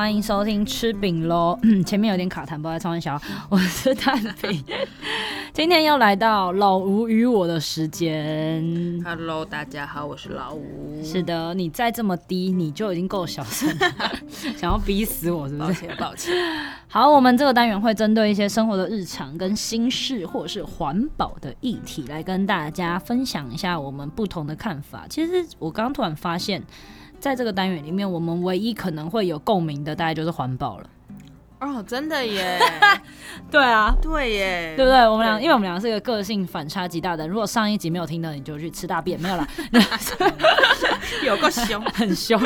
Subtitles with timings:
[0.00, 1.58] 欢迎收听吃饼喽。
[1.84, 3.20] 前面有点卡痰，不好意思，超小，
[3.50, 4.64] 我是蛋饼。
[5.52, 8.64] 今天又来到老吴与我的时间。
[9.04, 11.04] Hello，大家好，我是老吴。
[11.04, 13.68] 是的，你再这么低，你就已经够小声，
[14.56, 15.68] 想要逼死我是不是？
[15.68, 16.34] 抱歉，抱歉。
[16.88, 25.04] 好，我们这个单元会针对一些生活的日常跟心事，或者是环保的议题，来跟大家分享一下我们不同的看法。
[25.10, 26.62] 其实我刚刚突然发现。
[27.20, 30.88] 在这个单元里面，我们唯一可能会有共鸣的，大概就是环保了。
[31.60, 32.58] 哦，真的耶！
[33.50, 35.06] 对啊，对耶，对不对？
[35.06, 37.28] 我们俩，因为我们俩是一个个性反差极大的。
[37.28, 39.46] 如果上一集没有听到，你就去吃大便，没有啦。
[41.22, 42.40] 有个凶， 很凶，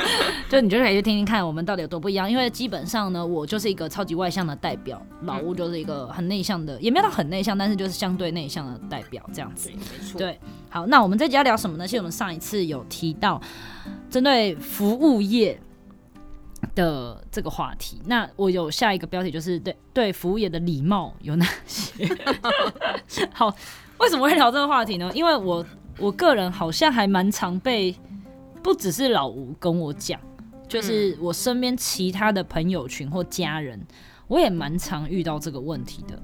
[0.49, 2.29] 就你就可以去听听看，我们到底有多不一样。
[2.29, 9.71] 因为基本上呢，我就是一个超级外向的代表，老吴就是一个很内向的，也没有到很内向，但是就是相对内向的代表这样子。
[9.71, 10.19] 没错。
[10.19, 11.87] 对，好，那我们这集要聊什么呢？
[11.87, 13.41] 其实我们上一次有提到
[14.11, 15.61] 针对服务业
[16.75, 22.09] 的这个话题，那我有下一个标题，就是对对服务业的礼貌有哪些？
[23.33, 23.55] 好，
[23.99, 25.11] 为什么会聊这个话题呢？
[25.15, 25.65] 因为我
[25.99, 27.95] 我个人好像还蛮常被，
[28.63, 30.21] 不只是老吴跟我讲，
[30.69, 33.81] 就是我身边其他的朋友群或家人，
[34.27, 36.21] 我也蛮常遇到这个问题的，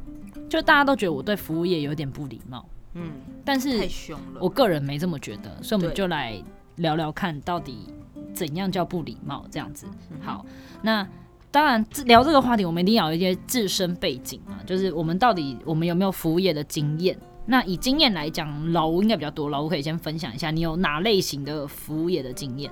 [0.48, 3.12] 就大家都觉得我对服务业有点不礼貌，嗯，
[3.44, 6.42] 但是太凶了，我个人没这么觉得，所以我们就来
[6.76, 7.86] 聊聊看到底。
[8.34, 9.44] 怎样叫不礼貌？
[9.50, 9.86] 这样子
[10.20, 10.44] 好。
[10.82, 11.06] 那
[11.50, 17.18] 当然，聊这个话题，我们一定要有一些自身背景啊，就是我们到底我们有没有服务业的经验？
[17.46, 22.70] 那以经验来讲，老吴应该比较多，老吴可以先分享一下，你有哪类型的服务业的经验？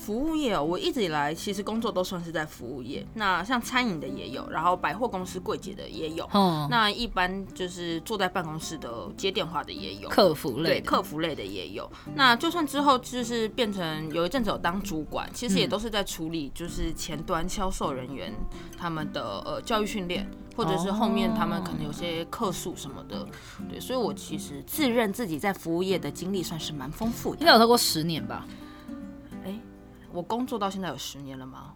[0.00, 3.06] 服务业哦，我一直以来其实工作都算是在服务业。
[3.14, 6.26] 那像餐饮的也有，然后百货公司柜姐的也有。
[6.32, 6.66] 嗯。
[6.70, 11.88] 那一般就是坐在办公室的接电话的也有，客服类客服类的也有。
[12.14, 18.32] 那就算之后就是变成有一阵子有当主管，其实也都是在处理就是前端销售人员
[18.78, 23.28] 他们的呃教育训练，或者是后面他们可能有些客诉什么的。
[23.68, 28.46] 对，所以我其实自认自己在服务业的经历算是蛮丰富的，应该有超过十年吧。
[30.12, 31.72] 我工作到现在有十年了吗？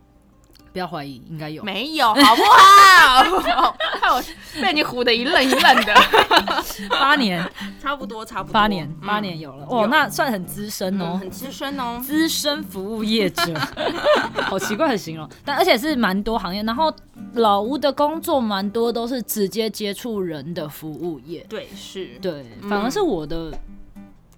[0.73, 1.63] 不要怀疑，应该有。
[1.63, 3.77] 没有，好不好？
[4.01, 4.21] 看我
[4.61, 5.95] 被你唬得一愣一愣的。
[6.91, 7.49] 八年，
[7.81, 8.53] 差不多，差不多。
[8.53, 9.65] 八年，八年有了。
[9.71, 13.55] 哦，那算很资深哦，很资深哦，资深服务业者。
[14.43, 16.61] 好奇怪的形容，但而且是蛮多行业。
[16.65, 16.93] 然后
[17.35, 21.47] 老吴的工作蛮多都是直接接触人的服务业。
[21.49, 22.19] 对，是。
[22.21, 23.57] 对，反而是我的。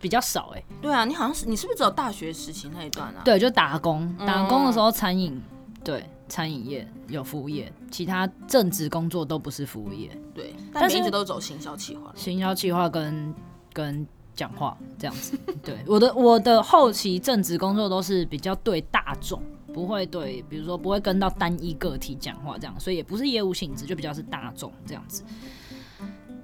[0.00, 3.22] 比较少哎、欸，对啊，你好像是你是不是只有大学时期那一段啊？
[3.24, 5.40] 对，就打工，打工的时候餐饮，
[5.82, 13.34] 对，餐饮业有服务业，其他正职工作都不是服务业，对，但是一直都走行销企划，行销企划跟
[13.72, 15.38] 跟讲话这样子。
[15.64, 19.42] 对，我的我的后期正职工作都是比较对大众，
[19.72, 25.24] 不会对，比如说不会跟到单一个体讲话这样，所以也不是业务性质，就比较是大众这样子。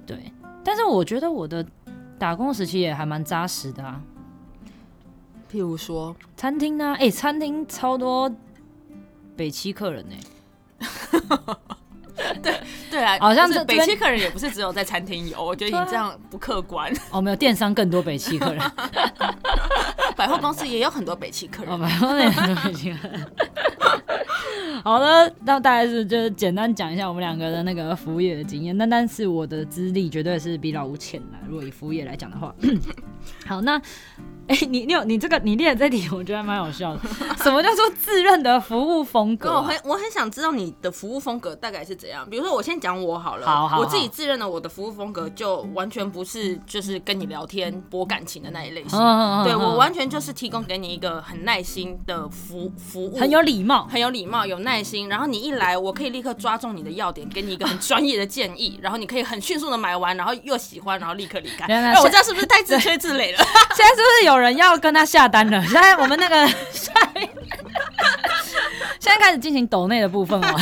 [0.06, 0.32] 对，
[0.64, 1.64] 但是我觉得我的。
[2.18, 4.00] 打工时期也还蛮扎实的啊，
[5.50, 8.32] 譬如说餐厅呢，哎，餐厅超多
[9.36, 10.14] 北七客人呢。
[12.42, 12.54] 对
[12.90, 16.92] 对啊，好像是北七客人也不是只有在餐厅有，我觉得你这样不客观。
[17.10, 18.62] 哦，没有，电商更多北七客人，
[20.16, 23.26] 百货公司也有很多北七客人，哦，百货也有很多北七客人。
[24.84, 28.76] 好的，那大概是就是简单讲一下我们两个的那个服务业的经验。
[28.76, 32.54] 那但是我的资历绝对是比老吴浅的，如果以服务业来讲的话。
[33.47, 33.81] 好，那。
[34.49, 37.00] 哎、欸，你你有你这个你列的这题，我觉得蛮好笑的。
[37.38, 39.55] 什么叫做自认的服务风格、啊？
[39.55, 42.28] 我很我很想知道你的服务风格大概是怎样。
[42.28, 43.47] 比如说，我先讲我好了。
[43.47, 48.99] 好，好，好，我自己自认的我的服务风格就完全不是就是跟你聊天博感情的那一类型。
[48.99, 55.09] 嗯、对，我完全就是提供给你一个很耐心的服服务，很有礼貌，很有礼貌，有耐心。
[55.09, 61.66] 然后你一来，我可以立刻抓中你的要点，给你一个很专业的建议，然后你可以很迅速的买完，然后又喜欢，然后立刻离开。
[61.66, 65.03] 哎，我这样是不是太自吹自现在是不是有人要跟他？
[65.12, 66.47] 下单了， 现在我们那个
[68.98, 70.59] 现在开始进行抖内的部分哦。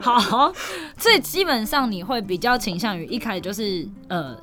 [0.00, 0.52] 好，
[0.98, 4.36] 所以基本上你会比较倾向于一开始就是呃，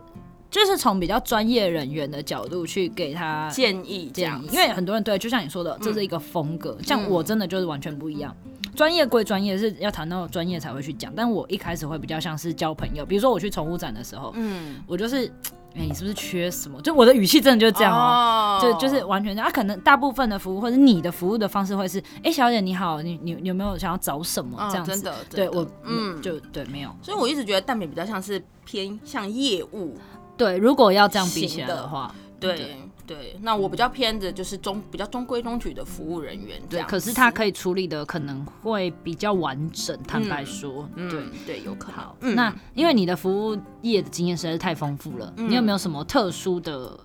[0.50, 8.33] 就是从比较专业人员的角度去给他建议，这样，因为很多人对，就像你说的，这是一个风格，像我真的就是完全不一样。
[8.77, 15.29] 专业归专业，是要谈到专业才会去讲，但我一开始会比较像是交朋友，比如说我去宠物展的时候，嗯，我就是。
[15.75, 16.81] 哎、欸，你是不是缺什么？
[16.81, 18.81] 就我的语气真的就是这样哦、喔，oh.
[18.81, 26.89] 就就是完全，他可能大部分的服务或者你的服务的方式会是，哎、欸，小姐你好，你你你有没有想要找什么这样子？Oh, 真的，真的，对我，嗯，就对，没有。
[27.03, 29.95] 所以我一直觉得蛋饼比较像是偏向业务，
[30.35, 32.77] 对，如果要这样比起来的话，的对。
[33.07, 36.62] 对，那我比较偏的就是中比较中规中矩的服务人员。
[36.69, 39.98] 对，可是他可以处理的可能会比较完整。
[40.04, 41.95] 坦白说，嗯、对、嗯、对，有可能。
[41.95, 47.00] 好，嗯、那因为你的服务业的经验实在是太丰富了，嗯、你有没有什么特殊的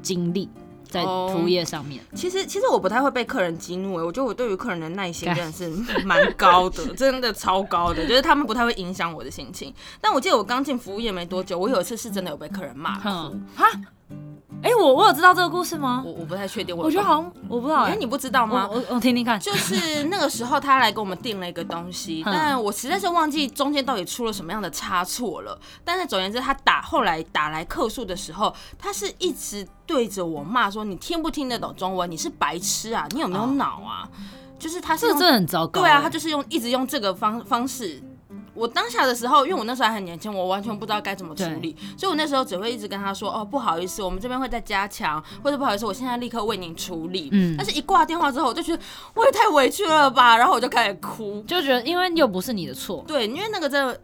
[0.00, 0.48] 经历？
[0.88, 9.72] 在服务业上面，其实其实我不太会被客人激怒哎，我觉得我对于客人的耐心真的是蛮高的， 真的超高的，就是他们不太会影响我的心情。
[10.02, 13.08] 但我记得我刚进服务业没多久，我有一次是真的有被客人骂哭
[13.56, 13.66] 哈。
[14.62, 16.04] 哎、欸，我我有知道这个故事吗？
[16.06, 17.88] 我我不太确定我，我觉得好像我不知道、欸。
[17.88, 18.68] 哎、欸，你不知道吗？
[18.70, 19.38] 我我听听看。
[19.40, 25.58] 就是那个时候他来给我们订了一个东西，但我实在是忘记中间到底出了什么样的差错了。
[25.84, 32.08] 但是总而言之，他打后来打来客诉的时候，他是一直对着我骂说：“你听不听得懂中文？
[32.08, 33.04] 你是白痴啊？
[33.10, 34.08] 你有没有脑啊？”哦、
[34.60, 35.80] 就是他是这真的很糟糕。
[35.80, 38.00] 对啊，他就是用一直用这个方方式。
[38.54, 48.82] 我当下的时候，因为我那时候还很年轻，我完全不知道该怎么处理，所以我那时候只会一直跟他说：“哦，不好意思，我们这边会再加强，或者不好意思，我现在立刻为您处理。”嗯，但是一挂电话之后，我就觉得
[49.14, 54.00] 我也太委屈了吧，然后我就开始哭，就觉得因为又不是你的错，对，因为那个真的，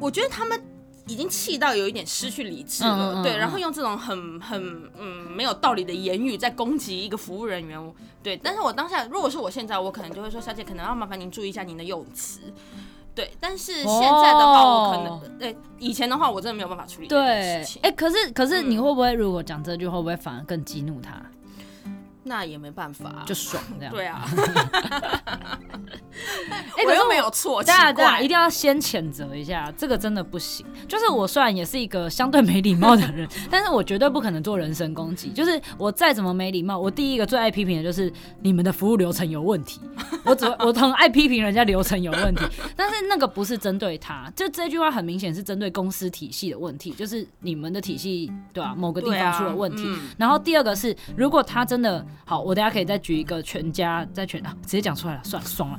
[0.00, 0.60] 我觉得他们
[1.06, 7.78] 已经气到有一点失去理智了，嗯嗯嗯对，然后用这种很很嗯没有道理的言语在攻击一个服务人员，
[8.22, 12.40] 对，但是我当下如果是我现在，我可能就会说：“小姐，可能要麻烦您注意一下您的用词。”
[13.14, 15.56] 对，但是现在的话，我可能对、oh.
[15.78, 17.82] 以前的话，我真的没有办法处理这件事情。
[17.82, 21.22] 对，哎、欸，可是可是你会不会如果讲这句，会不会反而更激怒他？
[22.24, 23.94] 那也没办法，就爽这样。
[23.94, 24.26] 对啊，
[26.76, 30.64] 哎， 我又没有错，大家一定要先谴责一下，这个真的不行。
[30.88, 35.30] 就是我虽然也是一个相对没礼貌的人， 但是我绝对不可能做人身攻击。
[35.30, 39.80] 就是我再怎么没礼貌，我第一个最爱批评的就是你们的服务流程有问题。
[40.24, 42.42] 我只我很爱批评人家流程有问题，
[42.74, 48.74] 但是那个不是针对他，就这句话很明显是针对公司体系的问题，就是你们的体系对吧、啊？
[48.74, 49.82] 某个地方出了问题。
[49.84, 52.06] 啊嗯、然后第二个是，如果他真的。
[52.24, 55.78] 好，我等下可以再举一个全家在全啊，直接讲出来了，算了，爽了，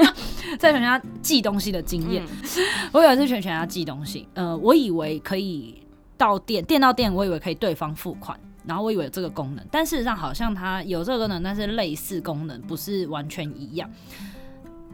[0.58, 5.82] 在全家寄东西的经验，嗯、我有一次全全家寄东西，呃，我以为可以
[6.16, 13.88] 到店，店到店，我以为可以对方付款，然后我以为有这个功能，但事实上好像它有这个功能，但是类似功能不是完全一样。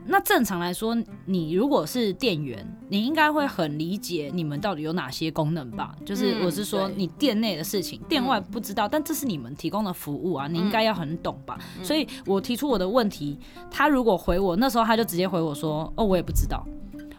[0.06, 5.94] 那正常来说，你如果是店员，你应该会很理解你们到底有哪些功能吧？
[6.04, 11.58] 就是我是说，你店内的事情，嗯、店外不知道，但这是你们提供的服务啊，你应该要很懂吧？
[11.78, 13.38] 嗯、所以我提出我的问题，
[13.70, 16.66] 他如果回我，那时候他就直接回我说：“哦，我也不知道。”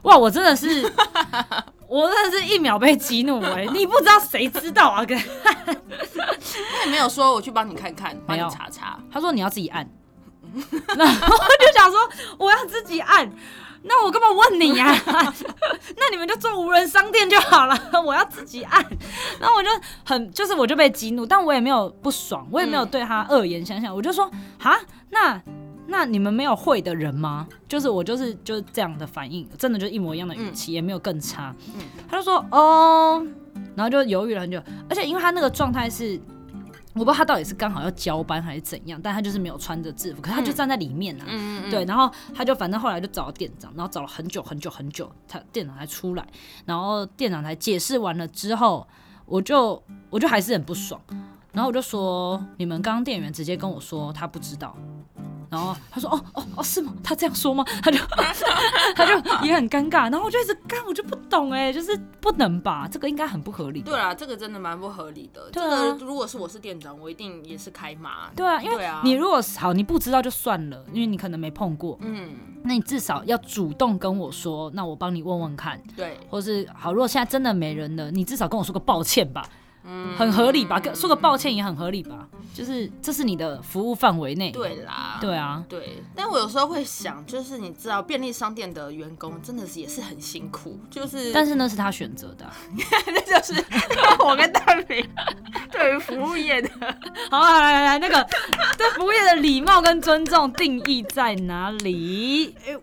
[0.03, 0.83] 哇，我真的是，
[1.87, 3.69] 我真的是一秒被激怒哎、欸！
[3.71, 5.05] 你不知道谁知道啊？
[5.05, 9.89] 哥， 他也没有说我去帮你看看，帮你查查，他说你要自己按。
[10.95, 11.99] 然后我就想说，
[12.37, 13.27] 我要自己按，
[13.83, 15.33] 那我干嘛问你呀、啊？
[15.97, 17.75] 那你们就做无人商店就好了。
[18.05, 18.85] 我要自己按，
[19.39, 19.69] 然后我就
[20.05, 24.29] 很，就是我就被激怒，但我也没有不爽，我也没有对他恶言相向，我就说，
[24.59, 24.79] 哈，
[25.09, 25.41] 那
[25.87, 27.47] 那你们没有会的人吗？
[27.67, 31.53] 就是我就是就是这样的反应，真的就一模一样的语气，也没有更差。
[32.07, 33.25] 他就说，哦，
[33.75, 36.21] 然后就犹豫了很久，而且因为他那个状态是。
[36.93, 41.25] 我不知道他到底是刚好要交班还是怎样，但他就是没有穿着制服，可是他就站在里面啊。
[41.27, 46.25] 嗯、对，然后他就反正后来就找了店长，然后找了很久很久很久，他店长才出来，
[46.65, 48.87] 然后店长才解释完了之后，
[49.25, 51.01] 我就我就还是很不爽，
[51.51, 54.77] 然后我就说，你们刚刚店员直接跟我说他不知道。
[55.53, 56.91] 然后他说：“哦哦哦，是吗？
[57.03, 57.63] 他这样说吗？
[57.83, 57.99] 他就
[58.97, 60.11] 他就也很尴尬。
[60.11, 62.87] 然后我就一直干，我就不懂哎，就是不能吧？
[62.91, 63.79] 这个应该很不合理。
[63.83, 65.51] 对啊，这个真的蛮不合理的。
[65.51, 68.31] 对啊，这个如果是我是店长，我一定也是开骂。
[68.35, 71.99] 对啊，因为你如果好，你不知道就算了，因为你可能没碰过。
[72.01, 72.31] 嗯，
[72.63, 75.79] 那你至少要主动跟我说，那我帮你问问看。
[75.95, 79.47] 对，或是好，如果现在真的没人了，你至少跟我说个抱歉吧。”
[79.85, 80.79] 嗯，很合理吧？
[80.79, 82.27] 跟说个抱歉也很合理吧？
[82.53, 84.51] 就是这是你的服务范围内。
[84.51, 86.03] 对啦，对啊，对。
[86.15, 91.31] 但我有时候会想，就是你知道，便利商店的员工真的是也是很辛苦，就是。
[91.33, 92.45] 但是那是他选择的，
[93.07, 93.53] 那就是
[94.23, 95.07] 我跟大明
[95.71, 96.69] 对于服务业的。
[97.31, 98.23] 好，来来来，那个
[98.77, 102.55] 对服务业的礼貌跟尊重定义在哪里？
[102.65, 102.77] 欸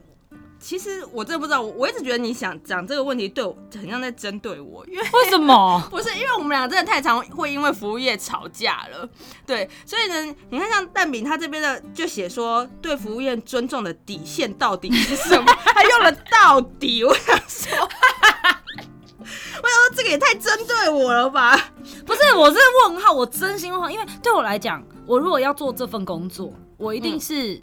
[0.61, 5.83] 其实我真的不知道，我我一直觉得你想讲这个问题对我很像在针对我，因为为什么？
[5.91, 9.09] 不是因为我们俩真的太常会因为服务业吵架了，
[9.47, 15.47] 对，所以呢，你看像蛋饼他这边的就写说对服务业尊重的底线到底是什么？
[15.65, 21.57] 他用了到底，我想说， 我想说这个也太针对我了吧？
[22.05, 27.55] 不是，我是问号，我真心问号，因为对我来讲，我如果要做这份工作，我一定是。
[27.55, 27.63] 嗯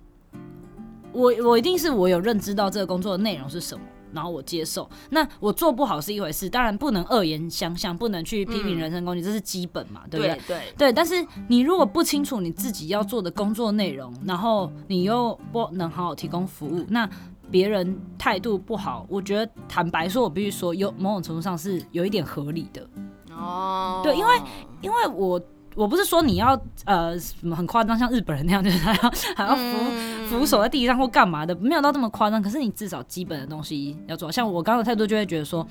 [1.14, 3.84] 我我一定是我有认知到这个工作的内容是什么，
[4.14, 4.90] 然后我接受。
[5.10, 10.36] 那我做不好是一回事，当然不能恶言相向，不能去批评人身攻击，嗯、这是基本嘛，对不对？
[10.36, 10.94] 对对，对。
[10.94, 17.10] 但是你如果不清楚你自己要做的工作内容，然后你又不能好好提供服务，那
[17.50, 22.88] 别人态度不好，我觉得坦白说，我必须说，有某种程度上是有一点合理的。
[23.32, 24.42] 哦，对，因为
[24.82, 25.42] 因为我。
[25.78, 32.42] 我不是说你要呃什么很夸张，像日本人那样， 就是还要还要扶扶手在地上或干嘛的，没有到这么夸张。
[32.42, 34.32] 可是你至少基本的东西要做。
[34.32, 35.66] 像我刚刚的态度就会觉得说，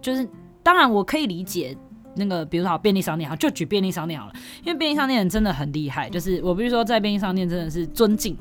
[0.00, 0.26] 就是
[0.62, 1.76] 当然我可以理解
[2.16, 4.32] 那个，比如说好便利商店好，就举便利商店好了，
[4.64, 6.08] 因为便利商店人真的很厉害。
[6.08, 8.36] 就是我比如说在便利商店真的是尊敬，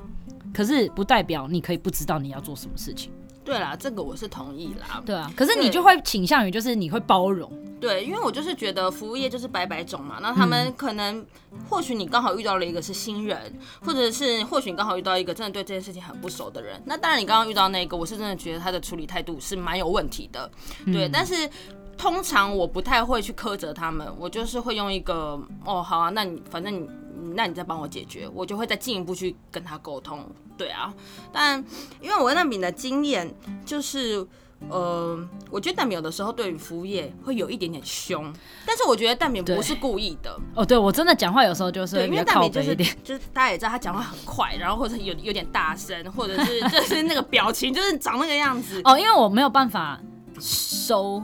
[0.54, 3.12] 可是不代表你可以不知道你要做什么事情。
[3.44, 5.02] 对啦，这个我是同意啦。
[5.06, 7.52] 对啊，可是你就会倾向于就是你会包容。
[7.80, 11.26] 对，因为我就是觉得服务业就是百百种嘛，那他们可能
[11.70, 16.82] 或许你刚好遇到了一个是新人，或者是或许你刚好遇到一个真的对这件事情很不熟的人。
[16.86, 20.50] 那当然你刚刚遇到那个，我是真的觉得他的处理态度是蛮有问题的。
[20.86, 21.50] 对，但是
[21.98, 26.90] 通常我不太会去苛责他们，我就是会用一个哦好啊，那你反正你
[27.36, 30.26] 那你再帮我解决，我就会再进一步去跟他沟通。
[30.58, 30.94] 对啊，
[31.32, 31.64] 但
[32.00, 33.34] 因为我跟蛋饼的经验
[33.66, 34.28] 就是。
[34.70, 35.20] 呃，
[35.52, 38.34] 我觉得蛋饼有的时候对于服务业会有一点点凶，
[38.66, 40.40] 但是我觉得蛋饼不是故意的。
[40.56, 42.74] 哦，对我真的讲话有时候就是对，因为蛋饼就是
[43.04, 48.80] 就是大家也知道他讲话很快，然后或者有有点大声，或者是就是那个表情就是长那个样子。
[48.86, 50.00] 哦，因为我没有办法
[50.40, 51.22] 收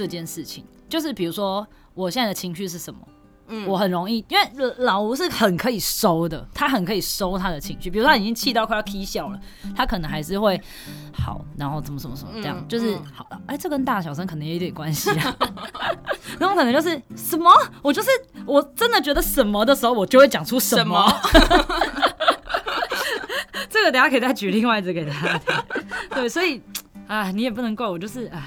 [0.00, 3.00] 这件事情，就是比如说我现在的情绪是什么。
[3.52, 7.90] 嗯，我很容易，因为老吴是很可以收的，他很可以收他的情绪。
[7.90, 9.40] 比如说他已经气到快要踢笑了，
[9.76, 10.60] 他可能还是会
[11.12, 13.26] 好，然后怎么怎么怎么这样，就是好。
[13.46, 15.36] 哎，这跟大小声可能也有点关系啊。
[16.38, 17.50] 然后可能就是什么，
[17.82, 18.08] 我就是
[18.46, 21.04] 我真的觉得什么的时候，我就会讲出什么。
[23.68, 25.56] 这个等下可以再举另外一只给大家听。
[26.10, 26.62] 对，所以
[27.10, 28.42] 啊，你也不能怪我，就是哎。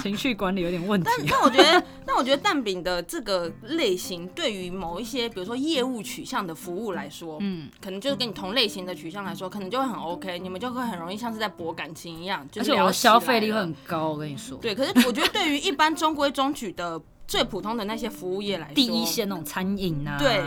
[0.00, 14.10] 情绪管理有点问题，但但我觉得，但我觉得蛋饼的这个类型，对于某一些比如说业务取向的服务来说，嗯，可能就是跟你同类型的取向来说，可能就会很 OK，你们就会很容易像是在博感情一样，就是我消费力会很高。
[14.10, 20.44] 我跟你说，对，可是我觉得对于一般中规中矩的最普通的那些服务业来说，第一线那种餐饮啊，对。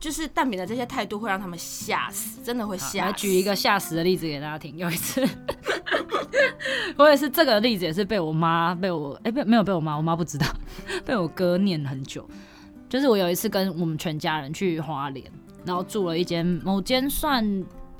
[0.00, 2.98] 就是蛋饼的这些态度会让他们吓死，真的会吓死。
[2.98, 4.78] 来举一个吓死的例子给大家听。
[4.78, 5.28] 有一次，
[6.96, 10.46] 我也是这个例子，也是被我妈被我哎，被、欸、没有被我妈，我妈不知道，
[11.04, 12.28] 被我哥念很久。
[12.88, 15.30] 就是我有一次跟我们全家人去花莲，
[15.64, 17.44] 然后住了一间某间算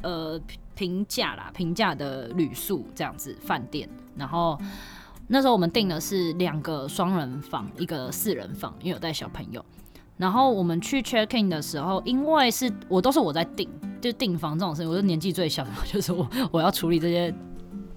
[0.02, 0.40] 呃
[0.74, 4.58] 平价啦平价的旅宿这样子饭店，然后
[5.26, 9.62] 那时候我们订的是两个双人房，一个四人房，因为有带小朋友。
[10.16, 13.68] 然后我们去 check in 的时候，因为是我都是我在订，
[14.00, 17.32] 就订房这种事情，我是年纪最小的，就是我我要处理这些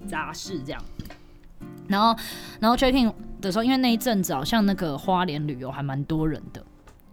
[0.06, 0.82] 杂事这样。
[1.88, 2.16] 然后
[2.60, 6.64] 然后 checking 的时候，因为那一阵子好像那个花莲旅游还蛮多人的，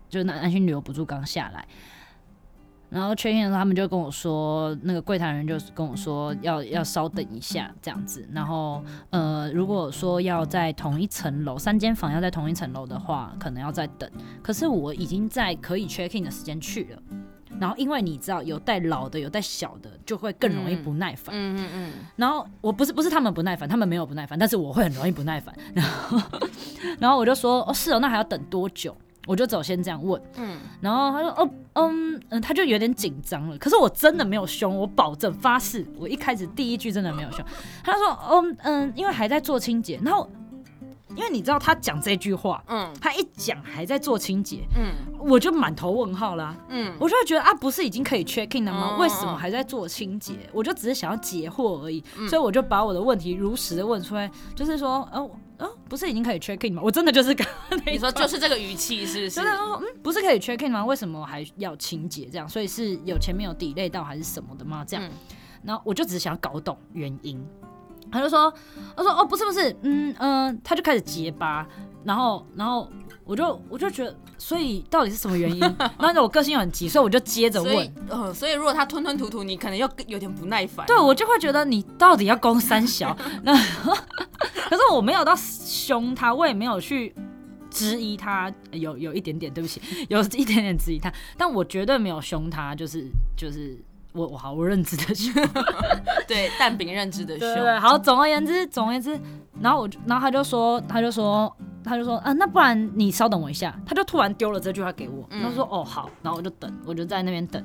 [0.09, 1.65] 就是那安心旅游补助刚下来。
[2.89, 8.27] 然后 checking 的时候，他们就跟我说，那个柜台人就跟我说要要稍等一下这样子。
[8.31, 14.09] 然后呃，如果说要在同一层楼，三间房要在同一层楼的话，可能要再等。
[14.41, 16.99] 可是我已经在可以 checking 的时间去了。
[17.59, 21.35] 然后因为你知道，有带老的，有带小的，就会更容易不耐烦。
[21.35, 21.91] 嗯嗯嗯。
[22.15, 25.53] 然后我不是不是他们不耐烦，他们没有不耐烦，但是我会很容易不耐烦。
[25.73, 26.17] 然后
[26.99, 28.95] 然后我就说哦是哦，那还要等多久？
[29.27, 33.55] 我就走，先这样问，嗯，然后他说，哦，嗯，嗯，他就有点紧张了。
[33.59, 37.45] 可是我真的没有凶，我保证发誓，我一开始第一句真的没有凶。
[37.83, 39.99] 他说，哦，嗯，因为还在做清洁。
[40.03, 40.27] 然后，
[41.15, 48.97] 因为你知道他讲这句话，嗯，他一讲还在做清洁，嗯，我就满头问号啦，嗯，我就会觉得啊，不是已经可以 check in 了吗？
[48.97, 50.33] 为什么还在做清洁？
[50.51, 55.29] 我就只是想要解惑而已，所以我就把我的问题如实的问出来，就是说，哦。
[55.59, 56.81] 哦，不是已经可以 check in 吗？
[56.81, 59.31] 我真的就是刚刚，你说就是这个语气是不是？
[59.31, 60.85] 真的说，嗯，不是可以 check in 吗？
[60.85, 62.47] 为什么还要清洁这样？
[62.47, 64.85] 所以是有前面有 delay 到还是什么的吗？
[64.87, 65.11] 这样，嗯、
[65.65, 67.45] 然后我就只是想要搞懂原因。
[68.11, 68.53] 他就说，
[68.95, 71.67] 他说哦，不是不是，嗯嗯、呃，他就开始结巴，
[72.03, 72.89] 然后然后
[73.23, 75.59] 我就我就觉得，所以到底是什么原因？
[75.99, 77.77] 然后我个性又很急，所以我就接着问，
[78.09, 80.85] 嗯、呃，所以如果他吞吞吐吐，你可能又有点不耐烦。
[80.87, 83.15] 对，我就会觉得你到底要攻三小？
[83.43, 87.13] 那可是我没有到凶他，我也没有去
[87.69, 93.77] 质疑他，有有一点点，对不起，有一点点质疑他，但我绝对没有凶他，就是就是。
[94.13, 95.33] 我我好，我认知的凶，
[96.27, 99.19] 对蛋饼认知的凶，对，好，总而言之，总而言之，
[99.61, 103.77] 然后我就，然后他就说，他就说，他就说，啊，那不然你稍等我一下。
[103.85, 107.63] 他就突然丢了这句话给我，他说，嗯、哦好，然后我就等，我就在那边等。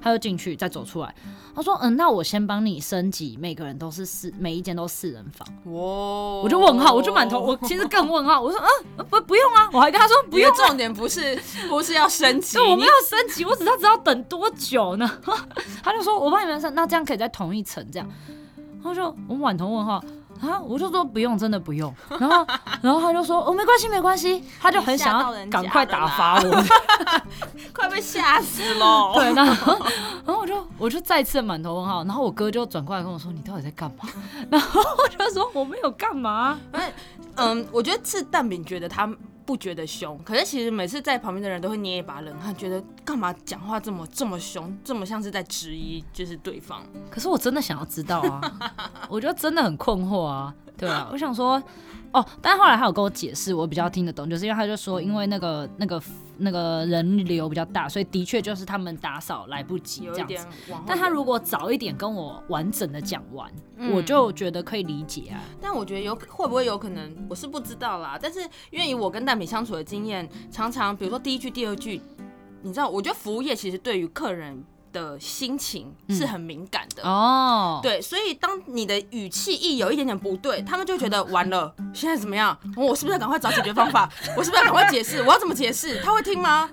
[0.00, 1.14] 他就进去再走出来，
[1.54, 5.46] 他说，嗯，那我先帮你升级，每个人都是四，每一间都四人房。
[5.72, 8.40] 哇，我就问号，我就满头，我其实更问号。
[8.40, 8.60] 我说，
[8.96, 10.52] 嗯，不不用啊，我还跟他说不用。
[10.54, 11.38] 重点不是
[11.68, 15.08] 不是要升级， 我没有升级，我只要知道等多久呢？
[15.82, 18.08] 他就说，我帮你们升，那这样可以在同一层这样。
[18.82, 20.02] 他就我满头问号。
[20.40, 20.60] 啊！
[20.60, 21.94] 我就说不用，真的不用。
[22.18, 22.46] 然后，
[22.82, 24.42] 然后他就说哦，没关系，没关系。
[24.60, 26.64] 他就很想要赶快打发我，
[27.72, 29.12] 快被吓死了。
[29.16, 29.78] 对，然后，
[30.26, 32.04] 然后我就我就再次满头问号。
[32.04, 34.08] 然后我哥就转过来跟我说：“你到底在干嘛？”
[34.50, 36.58] 然后我就说：“我没有干嘛。”
[37.36, 39.08] 嗯，我觉得是蛋饼觉得他。
[39.46, 46.82] 不觉得凶，可是其实每次在旁边的人都会捏一把冷汗，觉得干嘛讲话这么这么凶，这么像是在质疑就是对方。
[47.08, 48.40] 可是我真的想要知道啊，
[49.08, 51.62] 我觉得真的很困惑啊，对啊，我想说。
[52.12, 56.00] 哦，但后来他有跟我解释，我比较听得懂，就是因为他就说，因为那个那个
[56.38, 60.46] 那个人流比较大，所以的确就是他们打扫来不及这样子。
[60.86, 65.40] 但他如果早一点跟我完整的讲完，嗯，我就觉得可以理解啊。
[65.60, 68.18] 但我觉得有会不会有可能，我是不知道啦。
[68.20, 68.40] 但是
[68.70, 72.00] 因为以我跟蛋饼相处的经验，常常比如说第一句、第二句，
[72.62, 74.64] 你知道，我觉得服务业其实对于客人。
[74.96, 82.56] 的心情是很敏感的哦，对，所以当你的语气一有一点点不对，他们就觉得完了，现在怎么样？
[82.74, 84.10] 我是不是要赶快找解决方法？
[84.34, 85.20] 我是不是要赶快解释？
[85.22, 86.00] 我要怎么解释？
[86.02, 86.70] 他会听吗？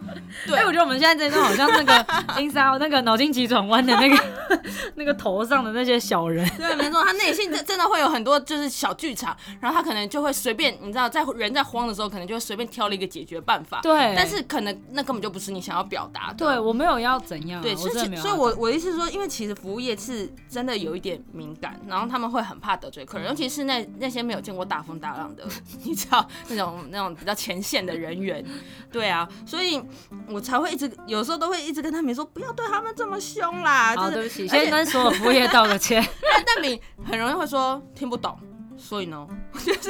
[0.48, 1.94] 对，我觉得我们现在这种好像那个
[2.40, 4.24] inside 那个脑筋急转弯的那个
[4.96, 17.76] 那个头上的那些小人，对，没错，他内心真真的会有很多就是小剧场，然后他可能就会随便，你知道，在人在慌的时候，可能就会随便挑了一个解决办法，对，但是可能那根本就不是你想要表达的，对我没有要怎样，对，
[18.16, 18.22] 是。
[18.22, 25.44] 所以，我我的意思是说，因为其实服务业是真的有一点敏感，然后他们会很怕得罪客人，尤其是那那些没有见过大风大浪的，
[25.84, 28.44] 你知道那种那种比较前线的人员，
[28.92, 29.82] 对啊，所以
[30.28, 33.96] 我才会一直有时候都会一直跟他们说，不要对他们这么凶啦。
[33.96, 36.04] 好，对不起，先跟所有服务业道个歉。
[36.46, 38.38] 但你很容易会说听不懂。
[38.76, 39.26] 所以呢，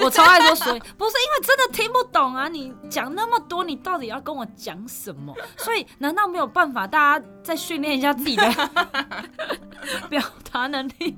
[0.02, 2.50] 我超爱说所以，不是因为真的听不懂啊！
[2.50, 5.34] 你讲那么多，你到底要跟我讲什么？
[5.58, 8.50] 所以难道没有办法，大家再训练一下自己的
[10.10, 11.18] 表达能力，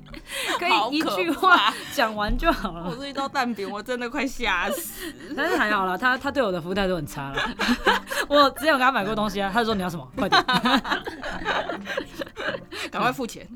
[0.58, 2.90] 可以一句话讲完就好了？
[2.90, 5.12] 我是一道蛋饼，我真的快吓死。
[5.36, 7.50] 但是还好啦，他他对我的服务态度很差了。
[8.28, 10.44] 我之前有给他买过东西啊，他就说你要什么，快点，
[12.90, 13.46] 赶快付钱。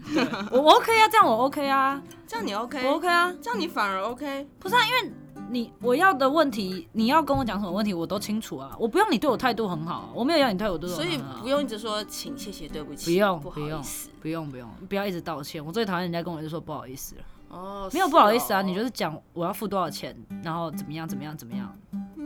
[0.51, 4.01] 我 OK 啊，这样我 OK 啊，这样你 OK，我 OK 啊，这样你反而。
[4.03, 5.13] OK，不是啊，因为
[5.51, 8.77] 你我要的问题，你要跟我讲什么问题，我都清楚啊。
[8.79, 13.83] 我不用你对我态度很好，我没有要你对我态度所以不用一直说请、谢谢、对不起，不用，不不用，
[14.21, 15.65] 不用，不用，不要一直道歉。
[15.65, 17.23] 我最讨厌人家跟我就说不好意思了。
[17.51, 21.77] 哦，没有不好意思啊，你就是讲我要付多少钱，然后怎么样，怎么样，怎么样。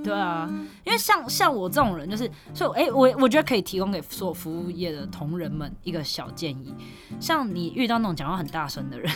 [0.02, 0.46] 对啊，
[0.84, 6.74] 因为像像我这种人，就是所以哎、欸，我我觉得可以提供给所有服务业的同仁们一个小建议，
[7.18, 9.10] 像你遇到那种讲话很大声的人，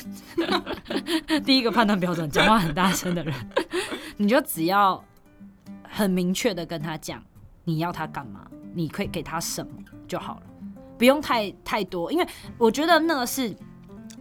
[1.45, 3.35] 第一个判断标准，讲话很大声的人，
[4.17, 5.05] 你就只要
[5.83, 7.23] 很明确的跟他讲
[7.65, 9.71] 你要他干嘛，你可以给他什么
[10.07, 10.43] 就好了，
[10.97, 13.55] 不用太太多，因为我觉得那个是。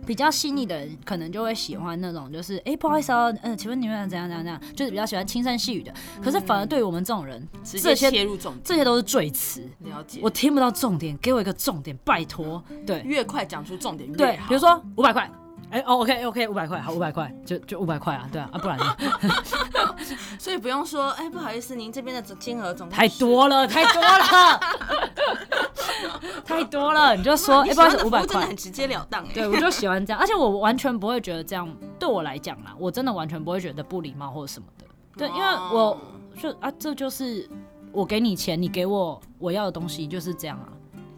[0.06, 5.94] 比较细腻的人可能就会喜欢那种，就是哎、欸，不好意思哦，嗯、呃，请问你们怎样怎样怎样，就是比较喜欢轻声细语的。
[6.24, 9.62] 可是反而对于我们这种人，嗯、这些入重点，这些都是赘词。
[9.80, 12.64] 了解，我听不到重点，给我一个重点，拜托。
[12.86, 14.18] 对，越快讲出重点越好。
[14.18, 15.30] 对，比如说五百块。
[15.70, 18.96] 哎、欸、哦，OK OK，五百块，好，五百块，就就五百块啊，对啊，啊不然呢？
[20.40, 24.60] 所以不用说，哎、欸，不好意思，您这边的总金额总太多了，太多了，
[26.46, 31.68] 太多了，你就说，哎、欸，不好意思，五百块，真的很直截了当，哎， 对，我就喜欢这样，而且我完全不会觉得这样
[32.00, 34.86] 对我来讲啦，我真的完全不会觉得不礼貌或者什么的，
[35.18, 35.42] 对，因为
[35.74, 35.98] 我
[36.40, 37.50] 就啊，这就是
[37.92, 40.70] 我给你钱，你给我我要的东西就是这样啊，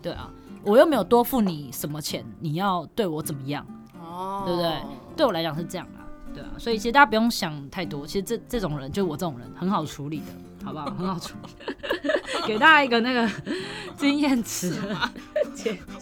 [0.01, 0.29] 对啊，
[0.63, 3.65] 我又没有多付你什么钱，你要对我怎么样？
[4.01, 4.71] 哦，对不对？
[5.15, 10.25] 对我来讲是这样啊，对啊，所以其实大家不用想太多，其实这这种人就我这种人很好处理的，
[10.63, 10.86] 好不好？
[10.86, 12.10] 很好处理，
[12.48, 13.30] 给大家一个那个
[13.98, 15.12] 经验值吗？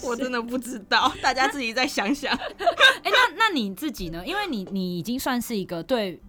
[0.04, 2.34] 我真的不知道，大家自己再想想。
[3.04, 4.26] 哎、欸，那那你自己呢？
[4.26, 6.22] 因为你你已经算是一个对。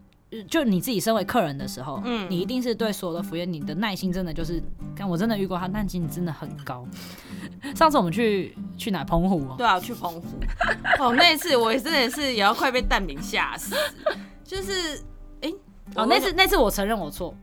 [0.46, 4.62] 就你自己身为客人的时候，嗯，你一定是对所有的服务员，你的耐心真的就是，
[4.94, 6.86] 看我真的遇过他，耐心真的很高。
[7.74, 9.02] 上次我们去去哪？
[9.02, 9.54] 澎湖哦。
[9.56, 10.22] 对啊，去澎湖。
[10.98, 13.74] 哦，那一次我也真的是也要快被蛋饼吓死。
[14.44, 14.98] 就是，
[15.40, 15.54] 哎、欸，
[15.94, 17.34] 哦，那次那次我承认我错。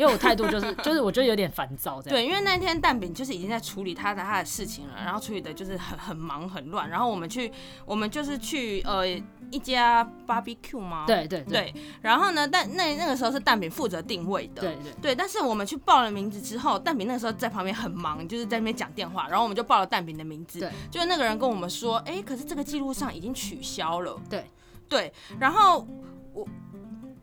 [0.00, 2.16] 因为我态度就是就是我觉得有点烦躁这样。
[2.16, 7.52] 对，因为那天蛋饼就是已经在处理他的他的事情了，然后处理的就是很很忙很乱，然后我们去
[7.84, 9.06] 我们就是去呃
[9.50, 11.04] 一家 barbecue 吗？
[11.06, 11.74] 对对对，对。
[12.00, 15.14] 然后呢，但那那个时候是蛋饼负责定位的，对对对。
[15.14, 20.70] 但是我们去报了名字之后，蛋饼那个时候在旁边很忙，就是在那边讲电话，然后我们就报了蛋饼的名字，对。
[20.90, 24.46] 就是那个人跟我们说，哎、欸，可是这个记录上已经取消了，对
[24.88, 25.12] 对。
[25.38, 25.86] 然后
[26.32, 26.48] 我。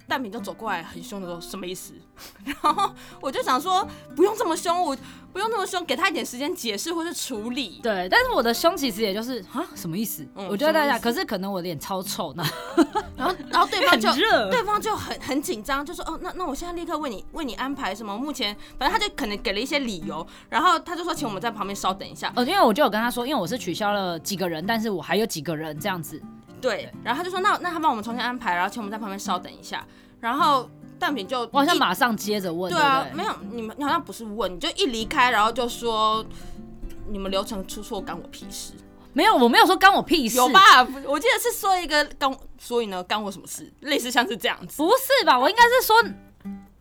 [0.07, 1.93] 蛋饼就走过来，很凶的说：“什么意思？”
[2.45, 2.91] 然后
[3.21, 4.97] 我就想说：“不用这么凶，我
[5.33, 10.25] 不用那么凶，给他一点时间解释或是处理。”对，但是我的凶其实也就是啊，什么意思？
[10.35, 12.43] 嗯、我觉得大家，可是可能我脸超臭呢。
[13.15, 14.11] 然后，然后对方就
[14.49, 18.17] 对方就很很紧张，就说：“哦，那那我现在立刻为你为你安排什么？
[18.17, 22.31] 目前反正他就可能给了一些理由，然后他就说，请我们在旁边稍等一下。
[22.35, 26.21] 哦，因为我就有跟他说，因为我是取消了几个人，但是我还有几个人这样子。”
[26.61, 29.85] 对，然后他就说，那那他帮我们重新安排，然后请我们在旁边稍等一下。
[30.19, 36.25] 然后蛋饼就我好像马上接着问，对啊，对对没有，你们你好像不是问，你就一离开，然后就说
[37.09, 38.73] 你们流程出错，干我屁事？
[39.13, 40.83] 没有，我没有说干我屁事，有吧？
[41.05, 43.71] 我记得是说一个干，所以呢，干我什么事？
[43.81, 45.39] 类似像是这样子，不是吧？
[45.39, 45.95] 我应该是说。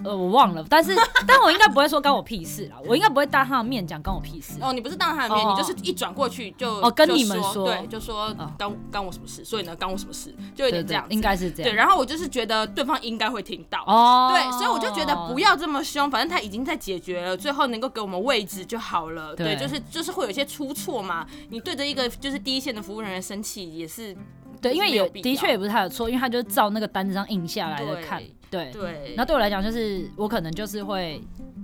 [0.07, 0.95] 呃，我忘了，但是，
[1.27, 4.55] 但我应该不会说关我屁事啦，我应该不会当他的面讲关我屁事。
[4.61, 11.73] 哦，你不是当他的面，哦、你就是一转过去就哦跟你们说，对，就说干干我什么事，所以呢，干我什么事，就有点这样应该是这样。
[11.73, 19.35] 对，然后我就是觉得对方应该会听到，哦，对，所以我就觉得不要这么凶，反正他已经在解决了，最后能够给我们位置就好了。
[19.35, 24.17] 对，对，就是就是会有一些出错嘛，你对着一个就是第一线的服务人员生气也是。
[24.59, 28.19] 对，因为有的确也不是他的错，因为他就是照那个单子上印下来的看。
[28.19, 28.73] 对对。
[29.17, 31.21] 那对，对我来讲，就是我可能就是会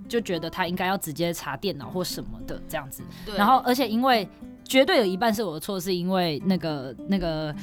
[0.09, 3.03] 就觉得他应该要直接查电脑或什么的这样子。
[3.25, 3.37] 对。
[3.37, 4.29] 然后，而且因为
[4.65, 7.55] 绝对有一半是我的错，是因为那个那个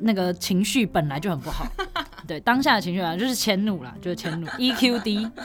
[0.00, 1.66] 那个情绪本来就很不好。
[2.26, 5.30] 对，当下的情绪啊，就是迁怒啦，就是迁怒，EQ 低。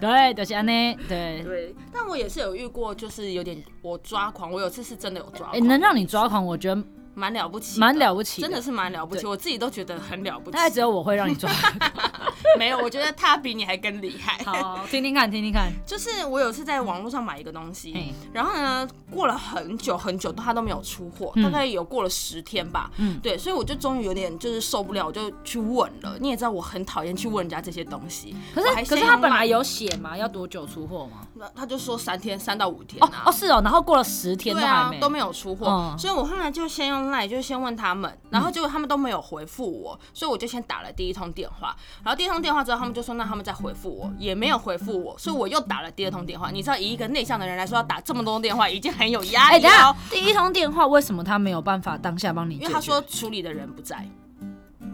[0.00, 0.96] 对，就是安呢。
[1.08, 4.50] 对对，但我也是有遇过，就是有点我抓狂。
[4.52, 6.80] 我有次是真的有抓狂，哎，能让你抓狂，我觉得
[7.18, 10.56] 蛮了不起，蛮了不起，真的是蛮了不起，我自己都觉得很了不起。
[10.56, 11.92] 大概只有我会让你抓狂。
[12.58, 14.42] 没有，我觉得他比你还更厉害。
[14.46, 15.72] 好，听听看，听听看。
[15.86, 22.90] 就是我有次在网络上买一个东西，然后呢，过了很久很久，他都没有出货，大概有过了十天吧。
[22.96, 26.16] 嗯，对，所以我就终于有点就是受不了，我就去问了。
[26.20, 28.34] 你也知道我很讨厌去问人家这些东西。
[28.54, 30.16] 可是可是他本来有写嘛？
[30.16, 31.26] 要多久出货吗？
[31.34, 33.02] 那他就说三天，三到五天。
[33.02, 33.60] 哦哦，是哦。
[33.62, 41.74] 然后过了十天都还没都没有出货，所以我后来就先用 LINE，就先问他们，然后结果他们都没有回复我，所以我就先打了第一通电话，
[42.04, 42.38] 然后第一通。
[42.38, 46.50] 电话之后，他们就说那他们再回复我，也没有回复我，所以我又打了第二通电话。
[46.52, 49.68] 你知道，以一个内向的人来说，要打这么多通电话已经很有压力了。
[49.68, 52.54] 欸，第一通电话为什么他没有办法当下帮你？
[52.54, 54.06] 因为他说处理的人不在，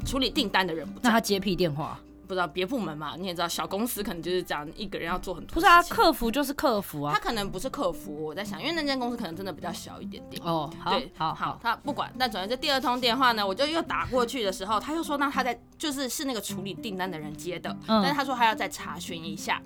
[0.07, 1.01] 处理订单的人不在。
[1.03, 2.01] 那他接屁电话？
[2.27, 3.15] 不知道别部门嘛？
[3.17, 5.55] 你也知道，小公司可能就是这样，一个人要做很多。
[5.55, 7.13] 不是啊，客服就是客服啊。
[7.15, 10.43] 他可能不是客服，我在想，因为那间公司可能真的比较小一点点。
[10.45, 12.13] 哦，好，对，好好，他不管。
[12.19, 19.61] 但总之，这第二通电话呢，我就又打过去的时候，他又说，那他在就是是那个处理订单的人接的，嗯、但是他说他要再查询一下。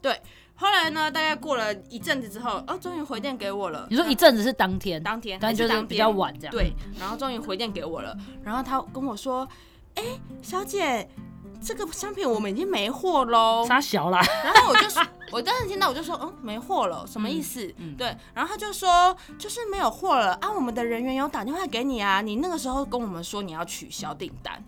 [0.00, 0.20] 对，
[0.56, 3.86] 后来呢，大概过了一阵子之后，哦，终于回电给我了。
[3.88, 5.00] 你说一阵子是当天？
[5.02, 6.52] 当天，但就是比较晚这样。
[6.52, 9.46] 对，然后终于回电给我了，然后他跟我说，
[9.94, 11.08] 哎、欸，小姐。
[11.62, 14.20] 这个商品我们已经没货喽，杀小啦。
[14.44, 17.64] 然后我就说， 我当时听到我就说，嗯，没货了，什么意思？
[17.78, 18.16] 嗯，嗯对。
[18.34, 24.62] 然后他就说，就是没有货了啊，我们的人员有打电话给你啊，你那个时候跟我们说你要取消订单，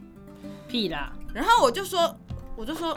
[0.69, 1.13] 屁啦。
[1.35, 2.15] 然后我就说，
[2.57, 2.97] 我就说。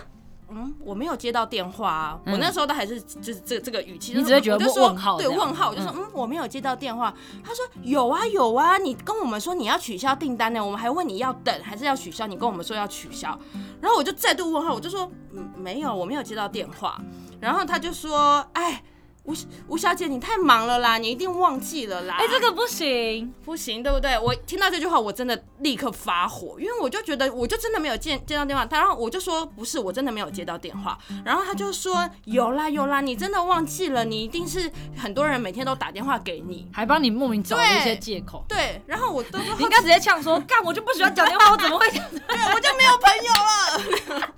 [0.50, 7.14] 嗯，我没有接到电话啊，嗯、我那时候都还是就是这这个语气，你只会觉得问号，对问号，我就说嗯，我没有接到电话。
[7.44, 13.38] 他说有啊有啊，你跟我们说你要取消订单呢，我们还问你要等还是要取消，你跟我们说要取消，
[13.82, 17.02] 然后我就再度问号，我就说嗯没有，我没有接到电话，
[17.40, 18.84] 然后他就说哎。
[19.28, 19.36] 吴
[19.68, 22.16] 吴小姐，你太忙了啦，你一定忘记了啦。
[22.18, 24.18] 哎、欸，这个不行，不行，对不对？
[24.18, 28.66] 我听到这句话，我真的立刻发火，因为我就觉得，我就真的没有接接到电话。
[28.66, 30.98] 他然后我就说，不是，我真的没有接到电话。
[31.26, 38.46] 然后他就说，有啦有啦，你真的忘记了，你一定是很多人每天都打电话给你，还帮你莫名找一些借口。
[38.48, 41.90] 对，然后我都应该直接呛说， 干，我就不喜欢讲电话，我怎么会？
[41.90, 43.34] 对，我就没有朋友
[44.20, 44.34] 了。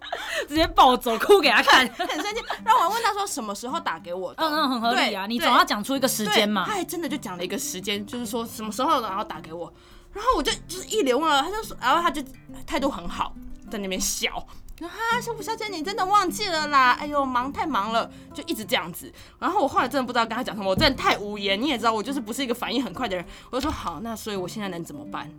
[0.48, 2.42] 直接暴走，哭给他看，很生气。
[2.64, 4.42] 然后我问他说什么时候打给我的？
[4.42, 6.64] 嗯嗯，很合理啊，你总要讲出一个时间嘛。
[6.66, 9.72] 他还真的就讲了一个时间，就是说什么时候然后打给我。
[10.12, 12.22] 然后我就就是一脸问了，他就说，然后他就
[12.66, 13.34] 态度很好，
[13.70, 14.30] 在那边笑。
[14.78, 16.92] 说哈，小虎小姐，你真的忘记了啦？
[17.00, 19.10] 哎呦，忙太忙了，就一直这样子。
[19.38, 21.60] 然后我后来真的不知道跟他讲什么，我真的太无言。
[21.60, 23.24] 你也知道，我就是不是一个反应很快的人。
[23.50, 25.30] 我就说好，那所以我现在能怎么办？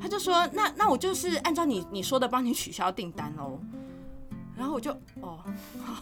[0.00, 3.58] 他就说那那我就是按照你你说的帮你取消订单喽。
[4.56, 4.90] 然后我就
[5.20, 5.38] 哦，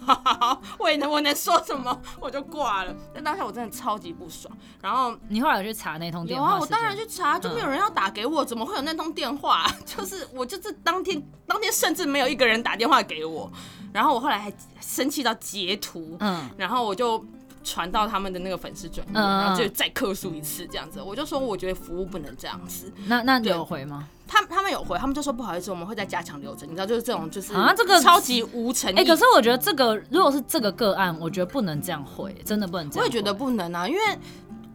[0.05, 2.95] 哈哈哈，我也能我能说什么，我就挂了。
[3.13, 4.57] 但当下我真的超级不爽。
[4.81, 6.51] 然后你后来有去查那通电话？
[6.51, 9.67] 有啊，我当然去查，就没有人要打给我，怎么会有那通电话？
[9.85, 13.51] 就是我就是当天当天甚至没有一个人打电话给我。
[13.93, 17.25] 然后我后来还生气到截图，嗯，然后我就。
[17.65, 21.03] 传到他们的那个粉丝专页，然后就再客诉一次这样子。
[21.03, 22.93] 我就说，我觉得服务不能这样子。
[23.07, 24.07] 那那你有回吗？
[24.27, 26.69] 他他们有回，他们就说不好意思，我们会再加强流程。
[26.69, 28.99] 你知道，就是这种就是啊，这个超级无诚意。
[28.99, 33.03] 哎，可是我觉得这个如果是这个个案，我觉得不能这样回，真的不能这样。
[33.03, 34.01] 我也觉得不能啊，因为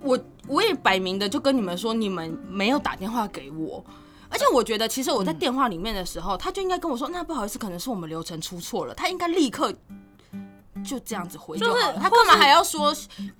[0.01, 3.83] 我我也摆明的就跟你们说，你们没有打电话给我，
[4.29, 9.73] 而且我觉得其实我在电话里面的时候，他就应该跟我说，那不好意思，可能是我们流程出错了，他应该立刻。
[10.83, 12.93] 就这样子回就好了，就是他干嘛还要说？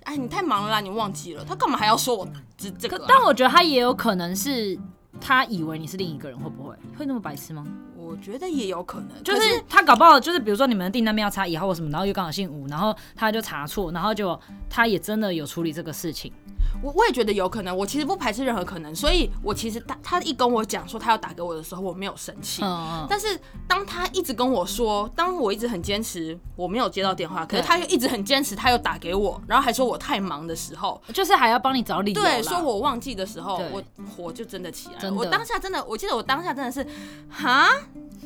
[0.04, 1.44] 哎，你太忙了啦，你忘记了。
[1.44, 3.06] 他干嘛还要说我这这个啊？
[3.08, 4.78] 但我觉得他也有可能是
[5.20, 7.66] 他以为你是另一个人，会不会会那么白痴吗？
[7.96, 16.34] 我觉得也有可能，就是他搞不好就是比如说你们的订单没有查以后或什么，然后又刚好姓吴，然后他就查错，然后就他也真的有处理这个事情。
[16.82, 22.62] 我我也觉得有可能，我其实不排斥任何可能，所以我其实他他一跟我讲说他要打给我的时候，我没有生气。
[22.64, 23.08] 嗯嗯。
[23.10, 32.22] 但是当他一直跟我说，当我一直很坚持我没有接到电话，可是他又一直很坚持他又打给我，然后还说我太忙的时候，就是还要帮你找理由。
[32.22, 33.84] 对，说我忘记的时候，我
[34.16, 35.14] 火就真的起来了。
[35.14, 36.86] 我当下真的，我记得我当下真的是，
[37.30, 37.68] 哈？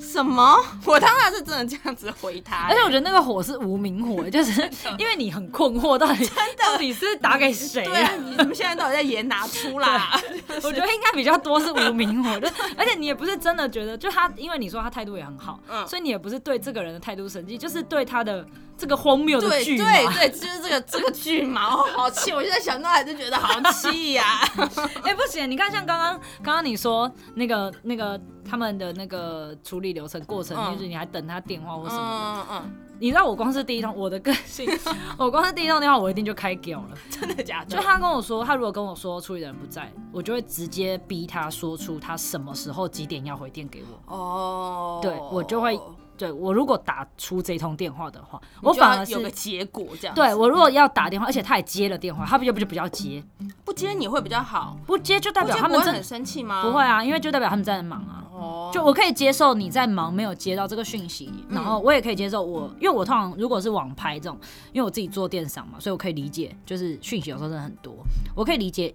[0.02, 0.58] 什么？
[0.86, 4.62] 我当然是真的这样子回他，而且我觉得那个火是无名火， 就是
[4.98, 7.84] 因为你很困惑，到底到底是打给谁？
[7.84, 10.20] 对，你们现在到底在演哪出啦？
[10.64, 18.46] 我觉得应该比较多是无名火，就而且你也不是真的觉得，就他，因为你说他态度也很好，嗯，所以你也不是对这个人的态度生气，就是对他的
[18.78, 22.32] 这个荒谬的剧嘛，对对对，就是这个这个剧嘛，好气！
[22.32, 24.24] 我现在想到还是觉得好气呀。
[25.04, 28.20] 哎，不行，你看像刚刚刚刚你说那个那个。
[28.44, 32.54] 他们的那个处理流程过程，就是你还等他电话或什么的。
[32.54, 34.70] 嗯嗯，你知道我光是第一通，我的个性，
[35.18, 36.98] 我光是第一通电话，我一定就开掉了。
[37.10, 37.76] 真的假的？
[37.76, 44.16] 就他跟我说，他如果跟我说处理的人不在，我就会直接逼他说出他什么时候几点要回电给我。
[44.16, 45.80] 哦，对，我就会。
[46.18, 50.16] 对，我如果打出这通电话的话，我反而是有个结果这样。
[50.16, 53.24] 对，我如果要打电话，而且他也接了电话，他不就不就比较接？
[53.66, 56.62] 不接你会比较好，不接就代表他们真的很生气吗？
[56.62, 58.24] 不会啊，因为就代表他们在忙啊。
[58.34, 64.38] 哦，就我可以接受你在忙，没有接到这个讯息，然后我也可以接受我，因为我通常如果是网拍这种，
[64.72, 67.94] 因为我自己做电商嘛，所以我可以理解，就是讯息有时候真的很多，
[68.36, 68.94] 我可以理解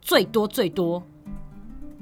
[0.00, 1.02] 最多最多。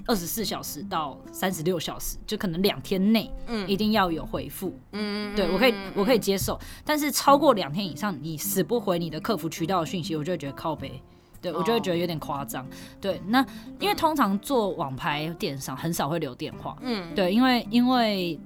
[0.06, 6.58] 二十四小时到三十六小时，就可能两天内，嗯，一定要有回复，嗯，对我可以，我可以接受。
[6.84, 11.02] 但是超过两天以上，你死不回你的客服渠道的讯息，我就会觉得靠背，
[11.42, 12.66] 对我就会觉得有点夸张。
[13.00, 13.44] 对，那
[13.80, 18.38] 因为通常做网拍电商很少会留电话，嗯，对，因为因为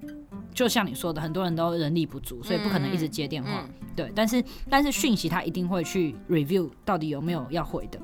[0.54, 4.10] 就像你说的，很多人都人力不足，所以不可能一直接电话，对。
[4.14, 8.00] 但是但是讯息他一定会去 review 到底有没有要回的。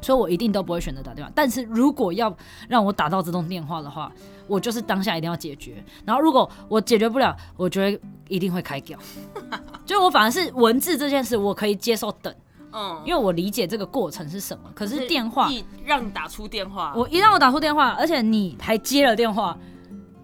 [0.00, 2.34] 所以我一定都不会选择打电话，但是如果要
[2.68, 4.10] 让我打到这通电话的话，
[4.46, 5.84] 我就是当下一定要解决。
[6.04, 8.98] 然后如果我解决不了，我觉得一定会开掉。
[9.84, 12.34] 就我反而是文字这件事，我可以接受等，
[12.72, 14.64] 嗯，因为我理解这个过程是什么。
[14.74, 19.56] 可是电话一让你打出电话，我一让我打出电话，而且你还接了电话，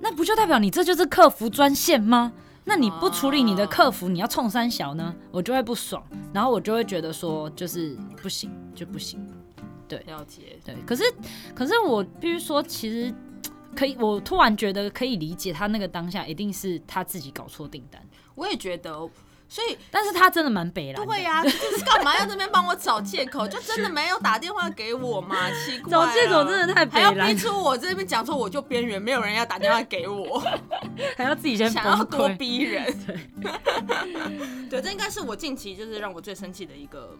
[0.00, 2.32] 那不就代表你这就是客服专线吗？
[2.68, 5.14] 那你不处理你的客服，你要冲三小呢？
[5.30, 9.24] 我就会不爽，然后我就会觉得说就是不行就不行。
[9.88, 10.58] 对，了解。
[10.64, 11.04] 对，可是，
[11.54, 13.14] 可是我必须说，其实
[13.74, 18.00] 可以，我突然觉得可以理解他那个当下一定是他自己搞错订单。
[18.34, 18.92] 我也觉得，
[19.48, 21.06] 所以，但是他真的蛮北烂。
[21.06, 23.46] 对呀，就是干嘛要这边帮我找借口？
[23.46, 25.36] 就真的没有打电话给我吗？
[25.64, 27.08] 奇怪，找借口真的太北了。
[27.08, 30.42] 还要逼出我这边讲说我就边缘，没有人要打电话给我，
[31.16, 32.92] 还要自己先想要多逼人。
[34.68, 37.16] 对，这应该是我近期就是让我最生气的一个。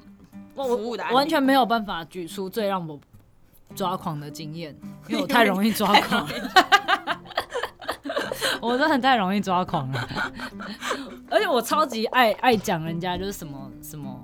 [1.12, 2.98] 完全没有办法举出最让我
[3.74, 4.74] 抓狂的经验，
[5.08, 6.26] 因为我太容易抓狂，
[8.60, 10.08] 我真的太容易抓狂了，
[11.30, 14.18] 而且我超级爱爱讲人家就是什么什么，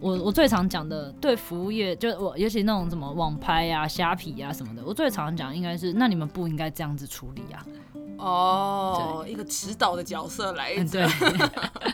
[0.00, 7.64] 我我最常讲的对服务业，就我尤其那种什么网拍啊、虾皮啊什么的，我最常讲应该是，那你们不应该这样子处理啊。
[8.22, 11.08] 哦，一个指导的角色来着，对，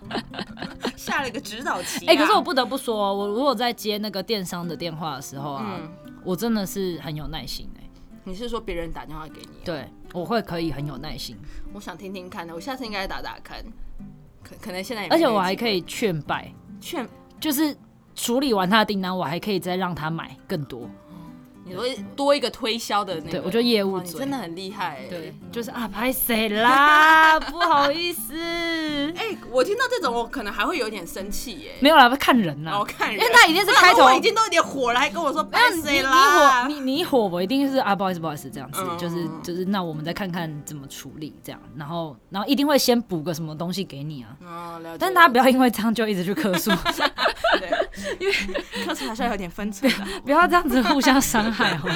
[0.97, 2.07] 下了一个指导棋。
[2.07, 5.81] 哎，可是我不得不说，我如果在接那个电商的电话的时候啊，
[6.23, 7.83] 我真的是很有耐心哎。
[8.25, 9.64] 你是说别人打电话给你？
[9.64, 11.35] 对，我会可以很有耐心。
[11.73, 13.64] 我想听听看的，我下次应该打打看。
[14.43, 17.09] 可可能现在，而且我还可以劝败，劝
[17.41, 17.75] 就是
[18.14, 20.88] 处理完他的订单，我还可以再让他买更多。
[21.69, 25.01] 你会多一个推销的那个，对，我觉得业务真的很厉害。
[25.09, 28.35] 对，就是啊，拍谁啦，不好意思。
[29.17, 31.73] 哎、欸，我听到这种，我可能还会有点生气耶。
[31.81, 36.67] 没有啦，看人啦，我看人，因为他一定是开头，我已经都有点火了，还跟我说拍谁啦？
[36.69, 44.37] 你你火，你你火，我一定是啊，不好意思，不好意思，这样子，嗯、就是就是，那我们再看看怎么处理，这样，然后然后一定会先补个什么东西给你啊。
[44.43, 44.97] 哦，了解。
[44.99, 46.71] 但是他不要因为这样就一直去客诉，
[47.59, 47.71] 对，
[48.21, 48.33] 因为
[48.85, 51.89] 客诉还是要有点分寸的，不要这样子互相伤害哦。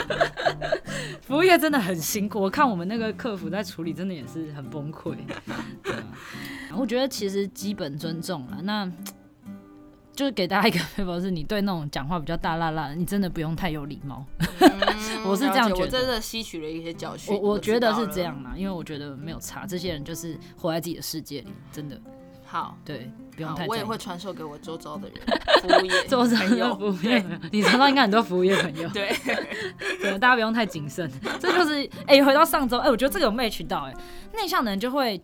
[1.23, 5.15] 服务业真的很辛苦，我看我们那个客服在处理，真的也是很崩溃。
[5.83, 8.91] 对啊，我觉得其实基本尊重了，那
[10.15, 14.25] 就是给大家一个配方，是你对那种讲话比较大辣辣，你真的不用太有礼貌。
[14.61, 14.71] 嗯、
[15.25, 17.35] 我是这样觉得，我真的吸取了一些教训。
[17.35, 21.99] 我我觉得是这样啦，因为我觉得没有差，这些人就是活在自己的世界里，真的。
[22.53, 23.67] 好，对，不用太。
[23.67, 25.19] 我也会传授给我周遭的人，
[25.63, 28.87] 服务业，周遭的服务业，你周遭应该很多服务业朋友。
[28.91, 29.11] 对，
[30.03, 31.11] 对，大家不用太谨慎。
[31.41, 33.95] 这就是，哎、欸，回到上周，哎、欸，我觉得这个有 match 到，哎，
[34.35, 35.19] 内向的人就会。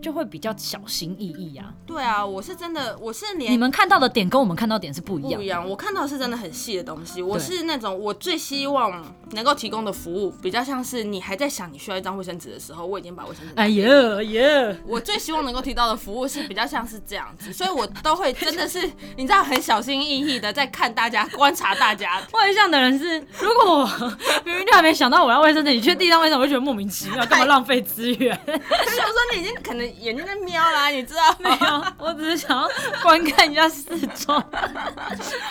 [0.00, 1.72] 就会比较小心翼翼呀。
[1.86, 5.32] 对啊，我是真的，我是连你们看到的点跟我们看到的点是不一样。
[5.34, 7.20] 不一样，我看到的是真的很细的东西。
[7.22, 13.52] 我是那种我最希望能够提供的服务，比较像是你还在想你需要一张卫生纸的时候，我已经把卫生纸。
[13.56, 14.76] 哎呀哎呀！
[14.86, 22.20] 我最希望能够提到的服务是比较像是这样子，所以我都会真的是你知道很小心翼翼的在看大家，观察大家。
[22.32, 23.86] 外向的人是，如果我
[24.44, 28.38] 明明就还没想到我要卫生纸，你却递上卫生纸，我就觉得莫名其妙，干嘛浪费资源？
[28.46, 29.89] 我说你已经可能。
[29.98, 31.84] 眼睛在瞄啦，你知道没有？
[31.98, 32.68] 我只是想要
[33.02, 34.34] 观看一下四周，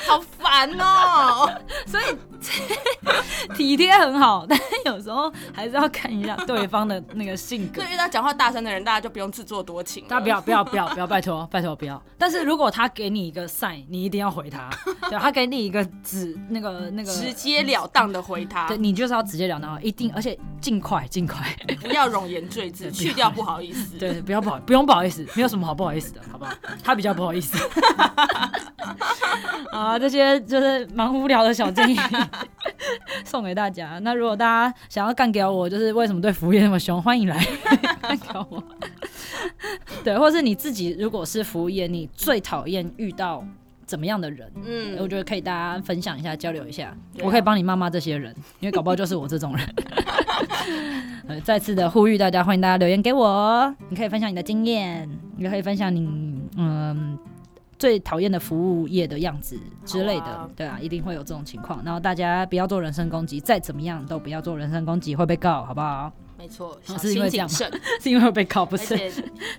[0.08, 1.62] 好烦哦、喔。
[1.86, 2.06] 所以
[3.56, 7.82] 体贴很好，但是有时候还是要看一下对方的那个性格。
[7.84, 10.06] 对，遇到讲话大声的人，大家就不用自作多情。
[10.08, 12.02] 大家不要不要不要不要，拜托拜托不要。
[12.18, 14.70] 但是如果他给你一个 sign，你一定要回他。
[15.10, 18.68] 对，他给你一个直那个那个直截了当的回他。
[18.68, 21.46] 对，你就是要直截了当，一定而且尽快尽快，
[21.82, 23.98] 不要容言赘字，去掉不好意思。
[23.98, 26.52] 对，不要不好，不用不好意思，没有什么好不好意思的，好不好？
[26.84, 27.58] 他比较不好意思。
[29.72, 31.98] 啊，这些就是蛮无聊的小建议，
[33.26, 34.00] 送给大家。
[34.00, 37.38] 那如果大家想要干掉我，就是为什么对服务业那么凶，欢迎来
[38.02, 38.64] 干掉我。
[40.04, 43.44] 对，或是你自己如果是服务业，你最讨厌遇到
[43.86, 44.52] 怎么样的人？
[44.64, 46.88] 嗯，我觉得可以大家分享一下，交流一下。
[46.88, 49.76] 啊、我可以帮你骂骂这些人，因为搞不好就是我这种人。
[51.28, 56.08] 呃，再次的呼吁大家，欢迎大家留言给我，你可以分享你的经验，也可以分享你
[56.58, 57.18] 嗯。
[57.80, 61.82] 最讨厌的服务业的样子之类的，啊对啊，一定会有这种情况。
[61.84, 66.12] 然后大家不要做人身攻击，再怎么样都不要做人身攻击，会被告，好不好？
[66.38, 67.58] 没错，是因为这样吗？
[68.00, 68.96] 是因为会被告，不是？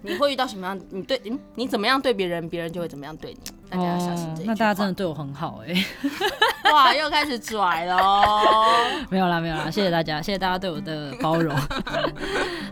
[0.02, 0.78] 你会遇到什么样？
[0.90, 3.40] 你对，嗯，你怎么样对别人，别人就会怎么样对你。
[3.68, 5.86] 大家要小心这、哦、那大家真的对我很好哎、欸。
[6.72, 8.66] 哇，又开始拽了哦。
[9.10, 11.54] 没有啦，没有啦，谢谢大家，谢谢大家对我的包容。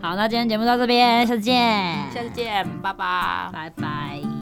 [0.00, 4.37] 好，那今天节目到这边，下次见，下次见，拜拜，拜拜。